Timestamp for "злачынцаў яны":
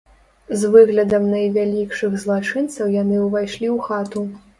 2.23-3.21